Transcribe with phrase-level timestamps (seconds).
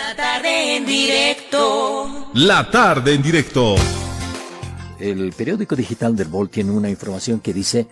[0.00, 2.30] La tarde en directo.
[2.32, 3.74] La tarde en directo.
[4.98, 7.86] El periódico digital del Vol tiene una información que dice,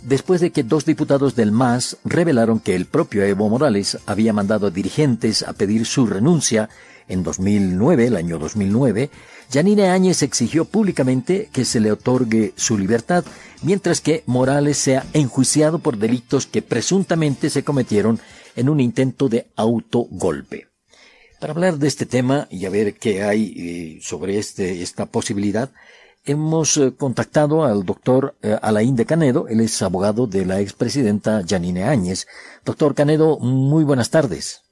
[0.00, 4.66] después de que dos diputados del MAS revelaron que el propio Evo Morales había mandado
[4.66, 6.70] a dirigentes a pedir su renuncia
[7.06, 9.10] en 2009, el año 2009,
[9.50, 13.24] Yanine Áñez exigió públicamente que se le otorgue su libertad,
[13.62, 18.20] mientras que Morales sea enjuiciado por delitos que presuntamente se cometieron
[18.56, 20.68] en un intento de autogolpe.
[21.40, 25.70] Para hablar de este tema y a ver qué hay eh, sobre este, esta posibilidad,
[26.24, 31.42] hemos eh, contactado al doctor eh, Alain de Canedo, él es abogado de la expresidenta
[31.46, 32.26] Janine Áñez.
[32.64, 34.62] Doctor Canedo, muy buenas tardes.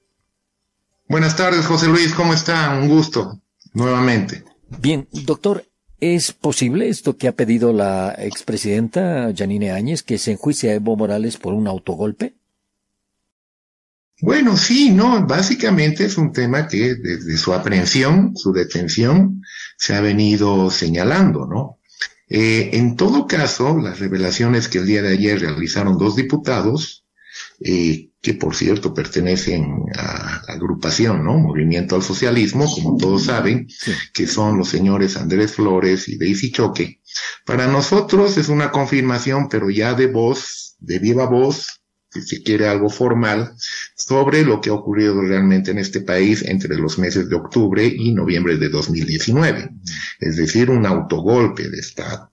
[1.06, 2.78] Buenas tardes, José Luis, ¿cómo está?
[2.80, 3.42] Un gusto,
[3.74, 4.42] nuevamente.
[4.80, 5.66] Bien, doctor,
[6.00, 10.96] ¿es posible esto que ha pedido la expresidenta Janine Áñez, que se enjuicie a Evo
[10.96, 12.36] Morales por un autogolpe?
[14.24, 19.42] Bueno, sí, no, básicamente es un tema que desde su aprehensión, su detención,
[19.76, 21.78] se ha venido señalando, ¿no?
[22.30, 27.04] Eh, en todo caso, las revelaciones que el día de ayer realizaron dos diputados,
[27.60, 31.36] eh, que por cierto pertenecen a la agrupación, ¿no?
[31.36, 33.68] Movimiento al Socialismo, como todos saben,
[34.14, 37.02] que son los señores Andrés Flores y Daisy Choque.
[37.44, 41.83] Para nosotros es una confirmación, pero ya de voz, de viva voz,
[42.14, 43.54] si se quiere algo formal,
[43.96, 48.12] sobre lo que ha ocurrido realmente en este país entre los meses de octubre y
[48.12, 49.70] noviembre de 2019.
[50.20, 52.30] Es decir, un autogolpe de Estado.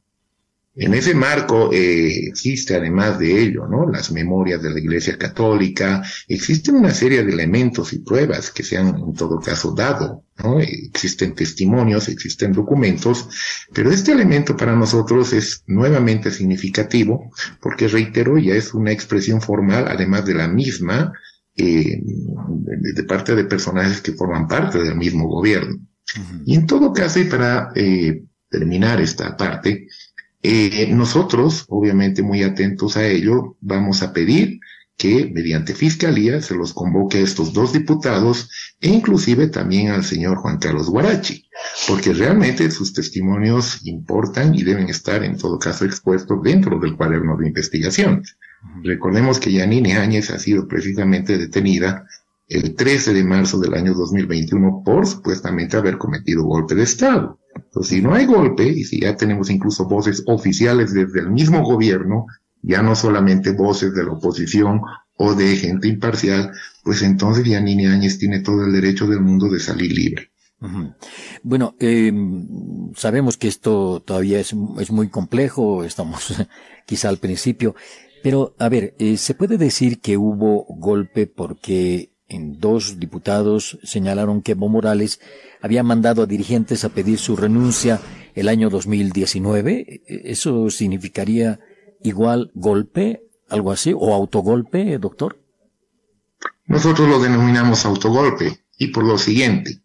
[0.73, 3.89] En ese marco eh, existe además de ello, ¿no?
[3.89, 8.77] Las memorias de la Iglesia Católica, existen una serie de elementos y pruebas que se
[8.77, 10.61] han en todo caso dado, ¿no?
[10.61, 13.27] Existen testimonios, existen documentos,
[13.73, 19.87] pero este elemento para nosotros es nuevamente significativo porque reitero ya es una expresión formal
[19.89, 21.11] además de la misma
[21.57, 25.79] eh, de, parte de personajes que forman parte del mismo gobierno.
[26.45, 29.87] Y en todo caso y para eh, terminar esta parte
[30.43, 34.59] eh, nosotros, obviamente muy atentos a ello, vamos a pedir
[34.97, 38.49] que mediante fiscalía se los convoque a estos dos diputados
[38.79, 41.49] e inclusive también al señor Juan Carlos Guarachi,
[41.87, 47.35] porque realmente sus testimonios importan y deben estar en todo caso expuestos dentro del cuaderno
[47.35, 48.23] de investigación.
[48.83, 52.05] Recordemos que Yanine Áñez ha sido precisamente detenida
[52.47, 57.39] el 13 de marzo del año 2021 por supuestamente haber cometido golpe de Estado.
[57.55, 61.63] Entonces, si no hay golpe, y si ya tenemos incluso voces oficiales desde el mismo
[61.63, 62.27] gobierno,
[62.61, 64.81] ya no solamente voces de la oposición
[65.17, 66.51] o de gente imparcial,
[66.83, 70.31] pues entonces ya Nini Áñez tiene todo el derecho del mundo de salir libre.
[71.41, 72.13] Bueno, eh,
[72.95, 76.35] sabemos que esto todavía es, es, muy complejo, estamos
[76.85, 77.75] quizá al principio,
[78.21, 84.41] pero a ver, eh, ¿se puede decir que hubo golpe porque en dos diputados señalaron
[84.41, 85.19] que Evo Morales
[85.61, 87.99] había mandado a dirigentes a pedir su renuncia
[88.35, 90.01] el año 2019.
[90.07, 91.59] ¿Eso significaría
[92.01, 95.39] igual golpe, algo así, o autogolpe, doctor?
[96.65, 99.81] Nosotros lo denominamos autogolpe y por lo siguiente.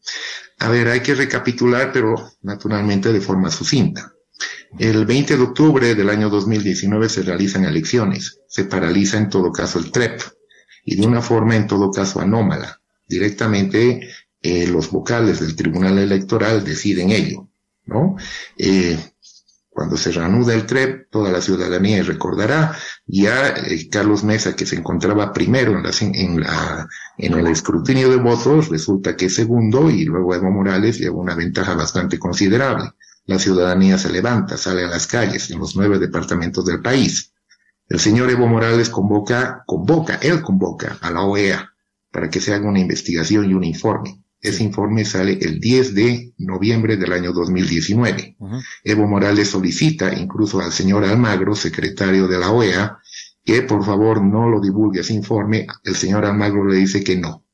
[0.61, 4.13] A ver, hay que recapitular, pero naturalmente de forma sucinta.
[4.78, 8.41] El 20 de octubre del año 2019 se realizan elecciones.
[8.49, 10.21] Se paraliza en todo caso el TREP
[10.86, 12.80] y de una forma en todo caso anómala.
[13.06, 14.08] Directamente
[14.41, 17.48] eh, los vocales del Tribunal Electoral deciden ello,
[17.84, 18.16] ¿no?
[18.56, 18.97] Eh,
[19.69, 22.74] cuando se reanuda el TREP, toda la ciudadanía recordará,
[23.06, 28.08] ya eh, Carlos Mesa, que se encontraba primero en, la, en, la, en el escrutinio
[28.08, 32.92] de votos, resulta que es segundo y luego Evo Morales lleva una ventaja bastante considerable.
[33.26, 37.32] La ciudadanía se levanta, sale a las calles en los nueve departamentos del país.
[37.88, 41.72] El señor Evo Morales convoca, convoca, él convoca a la OEA
[42.10, 44.24] para que se haga una investigación y un informe.
[44.41, 48.36] Ese informe sale el 10 de noviembre del año 2019.
[48.84, 52.98] Evo Morales solicita incluso al señor Almagro, secretario de la OEA,
[53.44, 55.66] que por favor no lo divulgue ese informe.
[55.84, 57.44] El señor Almagro le dice que no.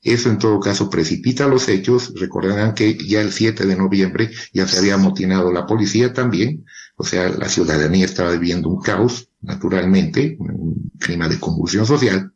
[0.00, 2.12] Eso en todo caso precipita los hechos.
[2.18, 6.64] Recordarán que ya el 7 de noviembre ya se había amotinado la policía también.
[6.96, 12.32] O sea, la ciudadanía estaba viviendo un caos, naturalmente, un clima de convulsión social.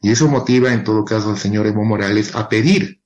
[0.00, 3.00] Y eso motiva en todo caso al señor Evo Morales a pedir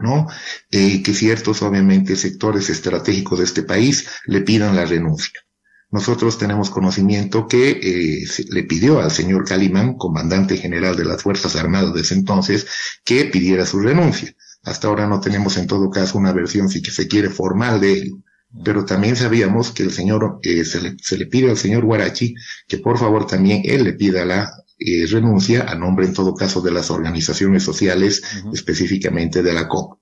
[0.00, 0.26] ¿no?
[0.70, 5.38] Eh, que ciertos, obviamente, sectores estratégicos de este país le pidan la renuncia.
[5.90, 11.56] Nosotros tenemos conocimiento que eh, le pidió al señor Calimán, comandante general de las Fuerzas
[11.56, 12.66] Armadas de ese entonces,
[13.04, 14.34] que pidiera su renuncia.
[14.62, 17.92] Hasta ahora no tenemos en todo caso una versión, si que se quiere, formal de
[17.92, 18.18] ello.
[18.64, 22.34] Pero también sabíamos que el señor, eh, se, le, se le pide al señor Guarachi
[22.66, 26.60] que por favor también él le pida la eh, renuncia a nombre en todo caso
[26.60, 30.00] de las organizaciones sociales, específicamente de la COP.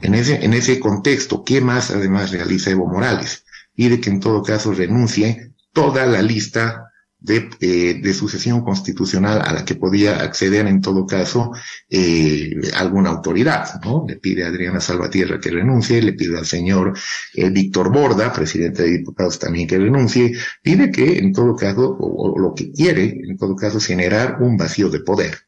[0.00, 3.44] En ese, en ese contexto, ¿qué más además realiza Evo Morales?
[3.74, 6.91] Pide que en todo caso renuncie toda la lista
[7.22, 11.52] de, eh, de, sucesión constitucional a la que podía acceder en todo caso
[11.88, 14.04] eh, alguna autoridad, ¿no?
[14.06, 16.98] Le pide a Adriana Salvatierra que renuncie, le pide al señor
[17.34, 20.32] eh, Víctor Borda, presidente de diputados también que renuncie,
[20.62, 24.90] pide que en todo caso, o, lo que quiere, en todo caso, generar un vacío
[24.90, 25.38] de poder.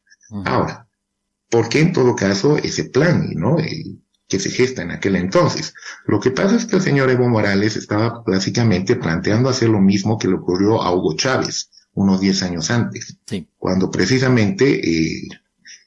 [0.45, 0.87] Ahora,
[1.49, 3.57] ¿por qué en todo caso ese plan, ¿no?
[4.35, 5.73] Que se gesta en aquel entonces.
[6.05, 10.17] Lo que pasa es que el señor Evo Morales estaba básicamente planteando hacer lo mismo
[10.17, 13.17] que le ocurrió a Hugo Chávez unos 10 años antes,
[13.57, 15.29] cuando precisamente eh,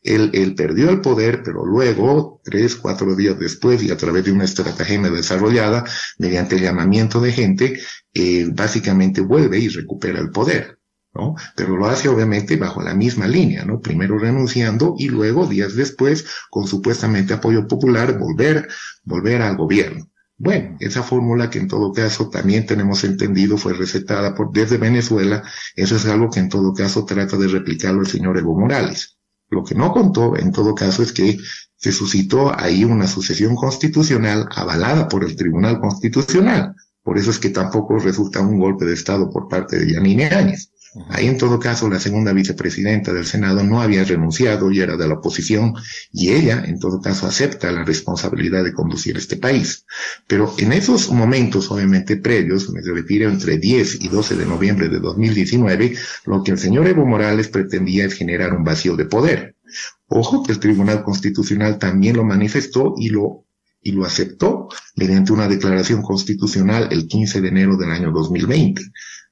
[0.02, 4.32] él, él, perdió el poder, pero luego, tres, cuatro días después, y a través de
[4.32, 5.84] una estrategia desarrollada,
[6.18, 7.78] mediante el llamamiento de gente,
[8.14, 10.77] eh, básicamente vuelve y recupera el poder.
[11.14, 11.34] ¿No?
[11.56, 13.80] Pero lo hace obviamente bajo la misma línea, ¿no?
[13.80, 18.68] Primero renunciando y luego, días después, con supuestamente apoyo popular, volver,
[19.04, 20.08] volver al gobierno.
[20.36, 25.42] Bueno, esa fórmula que en todo caso también tenemos entendido fue recetada por, desde Venezuela,
[25.74, 29.18] eso es algo que en todo caso trata de replicarlo el señor Evo Morales.
[29.50, 31.38] Lo que no contó, en todo caso, es que
[31.74, 36.74] se suscitó ahí una sucesión constitucional avalada por el Tribunal Constitucional.
[37.02, 40.70] Por eso es que tampoco resulta un golpe de Estado por parte de Yanine Áñez.
[41.08, 45.08] Ahí en todo caso la segunda vicepresidenta del Senado no había renunciado y era de
[45.08, 45.74] la oposición
[46.12, 49.84] y ella en todo caso acepta la responsabilidad de conducir este país.
[50.26, 55.00] Pero en esos momentos obviamente previos, me refiero entre 10 y 12 de noviembre de
[55.00, 55.96] 2019,
[56.26, 59.56] lo que el señor Evo Morales pretendía es generar un vacío de poder.
[60.08, 63.44] Ojo que el Tribunal Constitucional también lo manifestó y lo
[63.80, 68.82] y lo aceptó mediante una declaración constitucional el 15 de enero del año 2020.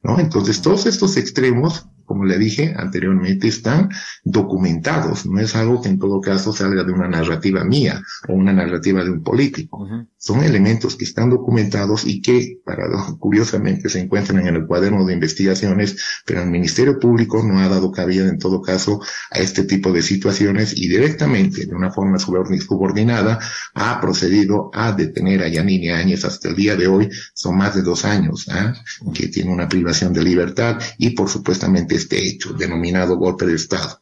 [0.02, 0.18] ¿No?
[0.18, 3.90] Entonces, todos estos extremos como le dije anteriormente, están
[4.24, 5.26] documentados.
[5.26, 9.04] No es algo que en todo caso salga de una narrativa mía o una narrativa
[9.04, 9.86] de un político.
[10.16, 12.84] Son elementos que están documentados y que, para,
[13.18, 17.92] curiosamente, se encuentran en el cuaderno de investigaciones, pero el Ministerio Público no ha dado
[17.92, 19.00] cabida en todo caso
[19.30, 23.38] a este tipo de situaciones y directamente, de una forma subordinada,
[23.74, 27.08] ha procedido a detener a Yanini Áñez hasta el día de hoy.
[27.34, 28.74] Son más de dos años ¿ah?
[29.14, 34.00] que tiene una privación de libertad y, por supuestamente, este hecho denominado golpe de Estado.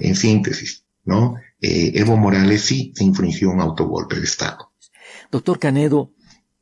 [0.00, 1.36] En síntesis, ¿no?
[1.60, 4.72] Eh, Evo Morales sí se infringió un autogolpe de Estado.
[5.30, 6.12] Doctor Canedo,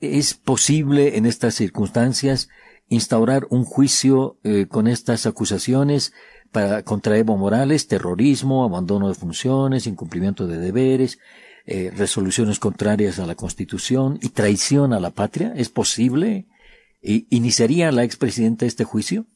[0.01, 2.49] ¿es posible en estas circunstancias
[2.89, 6.13] instaurar un juicio eh, con estas acusaciones
[6.53, 11.19] para, contra Evo Morales, terrorismo, abandono de funciones, incumplimiento de deberes,
[11.67, 15.53] eh, resoluciones contrarias a la Constitución y traición a la patria?
[15.57, 16.47] ¿Es posible?
[17.01, 19.27] ¿Iniciaría la expresidenta este juicio?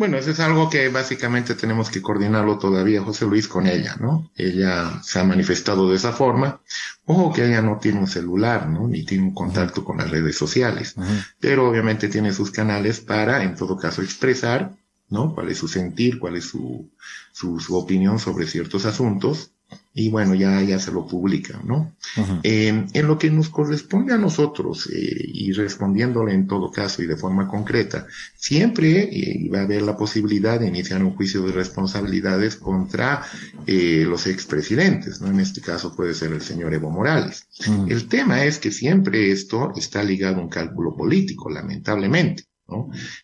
[0.00, 4.30] Bueno, eso es algo que básicamente tenemos que coordinarlo todavía, José Luis, con ella, ¿no?
[4.34, 6.62] Ella se ha manifestado de esa forma.
[7.04, 8.88] Ojo que ella no tiene un celular, ¿no?
[8.88, 10.94] Ni tiene un contacto con las redes sociales.
[11.38, 14.74] Pero obviamente tiene sus canales para, en todo caso, expresar,
[15.10, 15.34] ¿no?
[15.34, 16.90] Cuál es su sentir, cuál es su,
[17.32, 19.52] su, su opinión sobre ciertos asuntos
[19.92, 21.96] y bueno, ya, ya se lo publica, ¿no?
[22.44, 27.06] Eh, en lo que nos corresponde a nosotros, eh, y respondiéndole en todo caso y
[27.06, 28.06] de forma concreta,
[28.36, 33.24] siempre eh, va a haber la posibilidad de iniciar un juicio de responsabilidades contra
[33.66, 35.28] los expresidentes, ¿no?
[35.28, 37.46] En este caso puede ser el señor Evo Morales.
[37.88, 42.49] El tema es que siempre esto está ligado a un cálculo político, lamentablemente.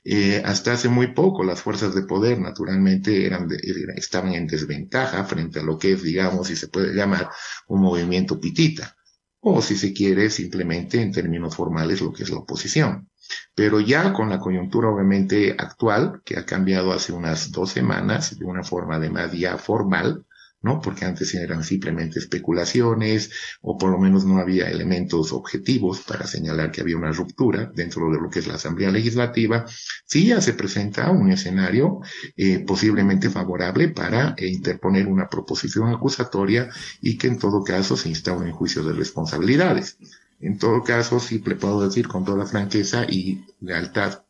[0.04, 3.48] Eh, hasta hace muy poco las fuerzas de poder naturalmente eran
[3.96, 7.28] estaban en desventaja frente a lo que es, digamos, si se puede llamar
[7.68, 8.96] un movimiento pitita,
[9.40, 13.08] o si se quiere simplemente en términos formales lo que es la oposición.
[13.54, 18.44] Pero ya con la coyuntura obviamente actual, que ha cambiado hace unas dos semanas de
[18.44, 20.25] una forma además ya formal,
[20.66, 20.80] ¿no?
[20.80, 23.30] Porque antes eran simplemente especulaciones
[23.62, 28.10] o por lo menos no había elementos objetivos para señalar que había una ruptura dentro
[28.10, 29.64] de lo que es la Asamblea Legislativa.
[30.04, 32.00] Sí ya se presenta un escenario
[32.36, 36.68] eh, posiblemente favorable para eh, interponer una proposición acusatoria
[37.00, 39.98] y que en todo caso se instaure en juicio de responsabilidades.
[40.40, 44.26] En todo caso, sí le puedo decir con toda franqueza y lealtad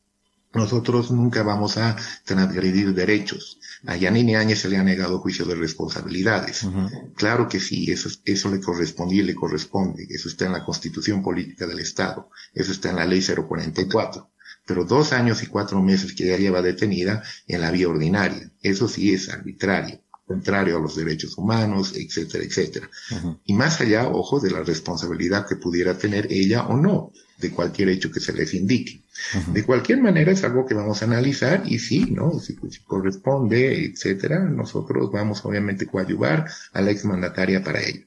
[0.56, 3.58] nosotros nunca vamos a transgredir derechos.
[3.86, 6.66] A Yanine Áñez se le ha negado juicio de responsabilidades.
[7.14, 10.06] Claro que sí, eso, eso le correspondía y le corresponde.
[10.10, 12.30] Eso está en la Constitución Política del Estado.
[12.52, 14.28] Eso está en la Ley 044.
[14.66, 18.50] Pero dos años y cuatro meses que ya lleva detenida en la vía ordinaria.
[18.60, 20.00] Eso sí es arbitrario.
[20.26, 22.90] contrario a los derechos humanos, etcétera, etcétera.
[23.44, 27.90] Y más allá, ojo, de la responsabilidad que pudiera tener ella o no de cualquier
[27.90, 29.02] hecho que se les indique.
[29.52, 32.38] De cualquier manera es algo que vamos a analizar y sí, ¿no?
[32.38, 38.06] Si, corresponde, etcétera, nosotros vamos obviamente a coadyuvar a la exmandataria para ello.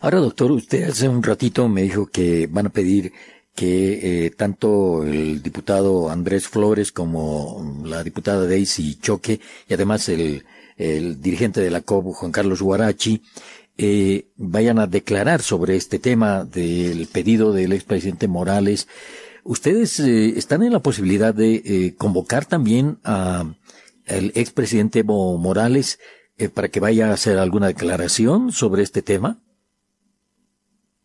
[0.00, 3.12] Ahora, doctor, usted hace un ratito me dijo que van a pedir
[3.54, 10.44] que eh, tanto el diputado Andrés Flores como la diputada Daisy Choque y además el,
[10.76, 13.20] el dirigente de la COB, Juan Carlos Guarachi,
[13.76, 18.88] eh, vayan a declarar sobre este tema del pedido del expresidente Morales.
[19.48, 23.50] ¿Ustedes eh, están en la posibilidad de eh, convocar también a
[24.04, 25.98] el expresidente Evo Morales
[26.36, 29.40] eh, para que vaya a hacer alguna declaración sobre este tema?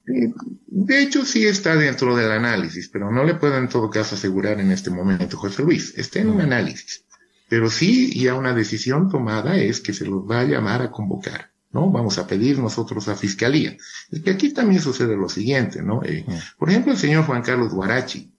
[0.05, 4.59] De hecho, sí está dentro del análisis, pero no le puedo en todo caso asegurar
[4.59, 5.97] en este momento, José Luis.
[5.97, 7.05] Está en un análisis.
[7.47, 11.53] Pero sí, ya una decisión tomada es que se los va a llamar a convocar.
[11.71, 11.89] ¿no?
[11.89, 13.77] Vamos a pedir nosotros a Fiscalía.
[14.11, 16.03] Es que aquí también sucede lo siguiente, ¿no?
[16.03, 16.25] Eh,
[16.57, 18.32] por ejemplo, el señor Juan Carlos Guarachi,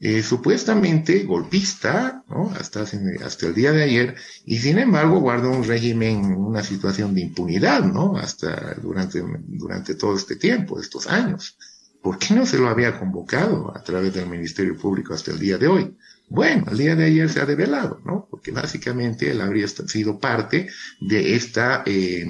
[0.00, 2.50] eh, supuestamente golpista, ¿no?
[2.58, 7.22] Hasta, hasta el día de ayer, y sin embargo guardó un régimen, una situación de
[7.22, 8.16] impunidad, ¿no?
[8.16, 11.56] Hasta durante, durante todo este tiempo, estos años.
[12.02, 15.56] ¿Por qué no se lo había convocado a través del Ministerio Público hasta el día
[15.56, 15.96] de hoy?
[16.28, 18.26] Bueno, el día de ayer se ha develado, ¿no?
[18.30, 20.68] Porque básicamente él habría sido parte
[21.00, 22.26] de esta, eh,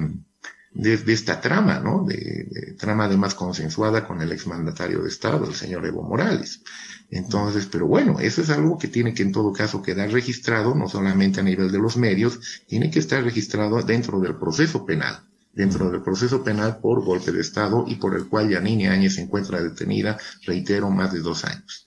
[0.74, 2.04] de, esta trama, ¿no?
[2.04, 6.62] De, trama además consensuada con el exmandatario de Estado, el señor Evo Morales.
[7.10, 10.88] Entonces, pero bueno, eso es algo que tiene que en todo caso quedar registrado, no
[10.88, 15.20] solamente a nivel de los medios, tiene que estar registrado dentro del proceso penal,
[15.52, 19.22] dentro del proceso penal por golpe de Estado y por el cual Yanine Áñez se
[19.22, 21.86] encuentra detenida, reitero, más de dos años.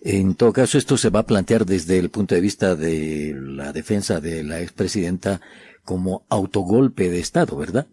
[0.00, 3.72] En todo caso, esto se va a plantear desde el punto de vista de la
[3.72, 5.40] defensa de la expresidenta
[5.84, 7.86] como autogolpe de Estado, ¿verdad?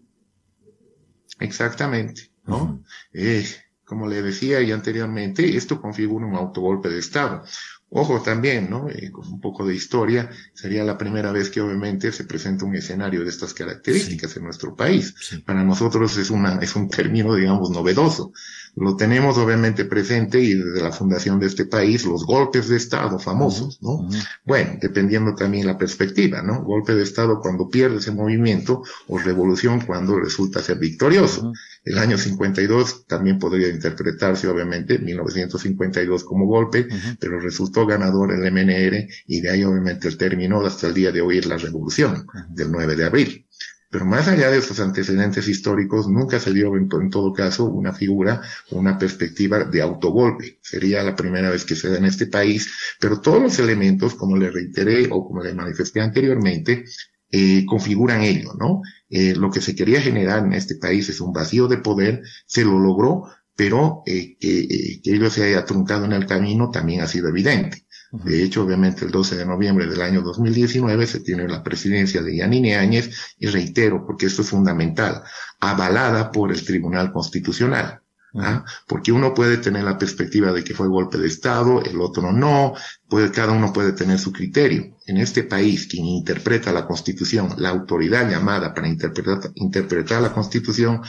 [1.42, 2.82] Exactamente, ¿no?
[3.12, 3.44] eh,
[3.84, 7.44] como le decía y anteriormente, esto configura un autogolpe de Estado.
[7.94, 8.88] Ojo también, ¿no?
[8.88, 12.74] Eh, con un poco de historia, sería la primera vez que obviamente se presenta un
[12.74, 15.14] escenario de estas características en nuestro país.
[15.44, 18.32] Para nosotros es una, es un término, digamos, novedoso.
[18.74, 23.18] Lo tenemos obviamente presente y desde la fundación de este país, los golpes de Estado
[23.18, 24.08] famosos, ¿no?
[24.44, 26.62] Bueno, dependiendo también la perspectiva, ¿no?
[26.62, 31.52] Golpe de Estado cuando pierde ese movimiento o revolución cuando resulta ser victorioso.
[31.84, 36.88] El año 52 también podría interpretarse, obviamente, 1952 como golpe,
[37.20, 41.20] pero resultó ganador el MNR y de ahí obviamente el término hasta el día de
[41.20, 43.46] hoy es la revolución del 9 de abril.
[43.92, 48.40] Pero más allá de esos antecedentes históricos, nunca se dio en, todo caso una figura,
[48.70, 50.58] una perspectiva de autogolpe.
[50.62, 54.38] Sería la primera vez que se da en este país, pero todos los elementos, como
[54.38, 56.86] le reiteré o como le manifesté anteriormente,
[57.30, 58.80] eh, configuran ello, ¿no?
[59.10, 62.64] Eh, lo que se quería generar en este país es un vacío de poder, se
[62.64, 67.06] lo logró, pero eh, que, que ello se haya truncado en el camino también ha
[67.06, 67.84] sido evidente.
[68.12, 72.36] De hecho, obviamente, el 12 de noviembre del año 2019 se tiene la presidencia de
[72.36, 75.22] Yanine Áñez, y reitero, porque esto es fundamental,
[75.60, 78.02] avalada por el Tribunal Constitucional.
[78.34, 78.66] ¿ah?
[78.86, 82.74] Porque uno puede tener la perspectiva de que fue golpe de Estado, el otro no,
[83.08, 84.98] puede, cada uno puede tener su criterio.
[85.06, 91.00] En este país, quien interpreta la Constitución, la autoridad llamada para interpretar, interpretar la Constitución,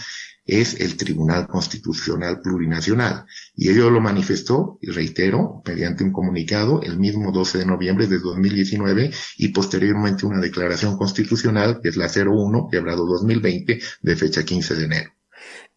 [0.45, 3.25] es el Tribunal Constitucional Plurinacional.
[3.55, 8.19] Y ello lo manifestó, y reitero, mediante un comunicado el mismo 12 de noviembre de
[8.19, 14.75] 2019 y posteriormente una declaración constitucional, que es la 01, quebrado 2020, de fecha 15
[14.75, 15.11] de enero.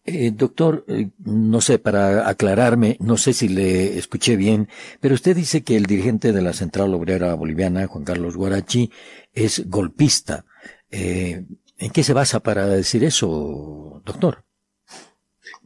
[0.09, 4.69] Eh, doctor, eh, no sé, para aclararme, no sé si le escuché bien,
[5.01, 8.89] pero usted dice que el dirigente de la Central Obrera Boliviana, Juan Carlos Guarachi,
[9.33, 10.45] es golpista.
[10.89, 11.45] Eh,
[11.77, 14.46] ¿En qué se basa para decir eso, doctor?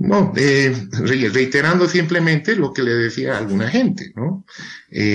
[0.03, 4.46] No, reiterando simplemente lo que le decía alguna gente, ¿no?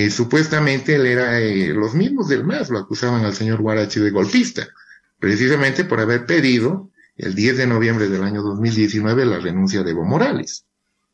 [0.09, 1.39] supuestamente él era,
[1.73, 4.67] los mismos del MAS lo acusaban al señor Guarachi de golpista,
[5.19, 10.05] precisamente por haber pedido el 10 de noviembre del año 2019 la renuncia de Evo
[10.05, 10.65] Morales,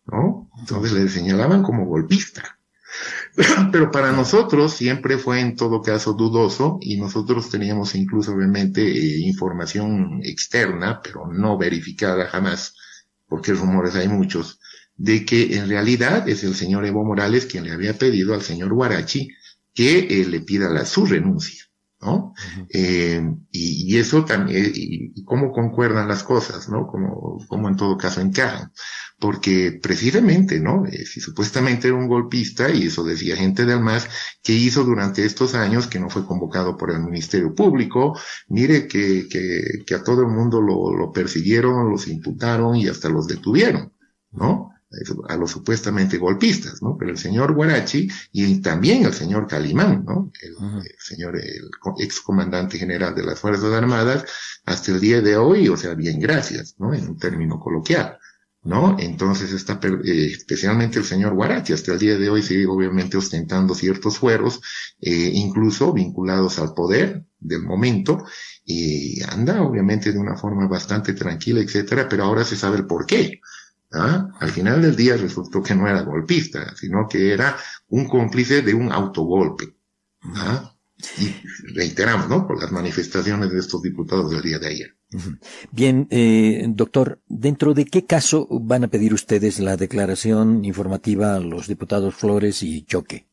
[0.06, 0.50] ¿no?
[0.60, 2.60] Entonces le señalaban como golpista.
[3.72, 9.20] Pero para nosotros siempre fue en todo caso dudoso y nosotros teníamos incluso obviamente eh,
[9.22, 12.76] información externa, pero no verificada jamás,
[13.34, 14.60] porque rumores hay muchos,
[14.96, 18.72] de que en realidad es el señor Evo Morales quien le había pedido al señor
[18.72, 19.28] Guarachi
[19.74, 21.64] que eh, le pida su renuncia.
[22.04, 22.34] ¿No?
[22.70, 26.88] eh, y, y, eso también, y, y, cómo concuerdan las cosas, ¿no?
[26.88, 28.72] Como, como en todo caso encajan.
[29.20, 30.86] porque precisamente, ¿no?
[30.86, 34.10] Eh, si supuestamente era un golpista, y eso decía gente del MAS,
[34.44, 38.20] que hizo durante estos años que no fue convocado por el Ministerio Público,
[38.50, 43.10] mire que, que, que a todo el mundo lo, lo persiguieron, los imputaron y hasta
[43.10, 43.94] los detuvieron,
[44.32, 44.73] ¿no?
[45.28, 46.98] A los supuestamente golpistas, ¿no?
[46.98, 50.32] Pero el señor Guarachi y también el señor Calimán, ¿no?
[50.42, 50.56] El,
[51.00, 51.70] señor, el
[52.00, 54.26] ex comandante general de las Fuerzas Armadas,
[54.66, 56.94] hasta el día de hoy, o sea, bien gracias, ¿no?
[56.94, 58.18] En un término coloquial.
[58.64, 58.96] ¿no?
[58.98, 63.76] Entonces está, eh, especialmente el señor Guarachi, hasta el día de hoy sigue obviamente ostentando
[63.76, 64.62] ciertos fueros,
[65.02, 68.26] eh, incluso vinculados al poder del momento,
[68.64, 73.06] y anda obviamente de una forma bastante tranquila, etcétera, pero ahora se sabe el por
[73.06, 73.42] qué.
[73.94, 74.30] ¿Ah?
[74.40, 77.56] Al final del día resultó que no era golpista, sino que era
[77.90, 79.76] un cómplice de un autogolpe.
[80.36, 80.74] ¿Ah?
[81.20, 81.34] Y
[81.74, 82.48] reiteramos, ¿no?
[82.48, 84.98] Por las manifestaciones de estos diputados del día de ayer.
[85.72, 91.40] Bien, eh, doctor, ¿dentro de qué caso van a pedir ustedes la declaración informativa a
[91.40, 93.28] los diputados Flores y Choque?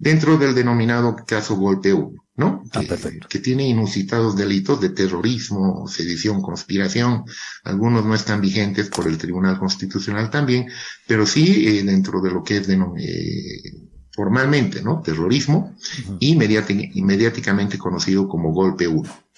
[0.00, 2.62] Dentro del denominado caso Golpe 1, ¿no?
[2.72, 7.24] Ah, que, que, tiene inusitados delitos de terrorismo, sedición, conspiración.
[7.64, 10.70] Algunos no están vigentes por el Tribunal Constitucional también,
[11.06, 15.02] pero sí eh, dentro de lo que es eh, formalmente, ¿no?
[15.02, 15.76] Terrorismo
[16.18, 19.29] y mediáticamente conocido como Golpe 1.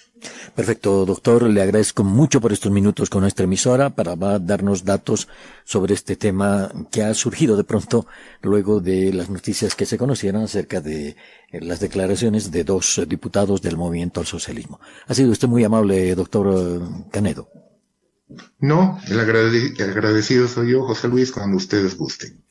[0.55, 1.43] Perfecto, doctor.
[1.43, 5.27] Le agradezco mucho por estos minutos con nuestra emisora para darnos datos
[5.63, 8.05] sobre este tema que ha surgido de pronto
[8.41, 11.15] luego de las noticias que se conocieron acerca de eh,
[11.61, 14.79] las declaraciones de dos diputados del movimiento al socialismo.
[15.07, 17.49] Ha sido usted muy amable, doctor eh, Canedo.
[18.59, 22.43] No, el, agradecido soy yo, José Luis, cuando ustedes gusten.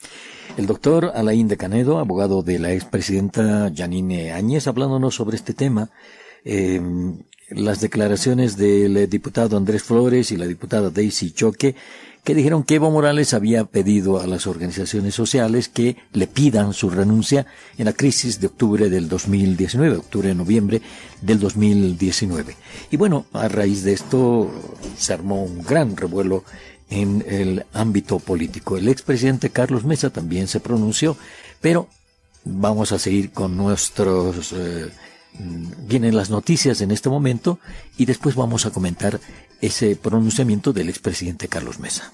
[0.57, 5.91] El doctor Alain de Canedo, abogado de la expresidenta Janine Áñez, hablándonos sobre este tema.
[6.45, 6.81] Eh,
[7.51, 11.75] las declaraciones del diputado Andrés Flores y la diputada Daisy Choque,
[12.25, 16.89] que dijeron que Evo Morales había pedido a las organizaciones sociales que le pidan su
[16.89, 17.47] renuncia
[17.77, 20.83] en la crisis de octubre del 2019, octubre-noviembre
[21.21, 22.57] del 2019.
[22.93, 24.51] Y bueno, a raíz de esto
[24.97, 26.45] se armó un gran revuelo
[26.91, 28.77] en el ámbito político.
[28.77, 31.17] El expresidente Carlos Mesa también se pronunció,
[31.61, 31.89] pero
[32.45, 34.53] vamos a seguir con nuestros...
[34.53, 34.91] Eh,
[35.39, 37.59] vienen las noticias en este momento
[37.97, 39.21] y después vamos a comentar
[39.61, 42.13] ese pronunciamiento del expresidente Carlos Mesa.